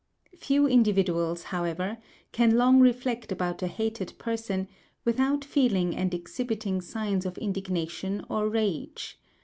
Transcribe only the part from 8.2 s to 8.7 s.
or